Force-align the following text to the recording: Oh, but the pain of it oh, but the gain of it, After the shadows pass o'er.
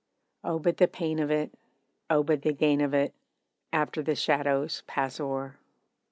Oh, 0.43 0.57
but 0.57 0.77
the 0.77 0.87
pain 0.87 1.19
of 1.19 1.29
it 1.29 1.53
oh, 2.09 2.23
but 2.23 2.41
the 2.41 2.53
gain 2.53 2.81
of 2.81 2.91
it, 2.91 3.13
After 3.71 4.01
the 4.01 4.15
shadows 4.15 4.81
pass 4.87 5.19
o'er. 5.19 5.59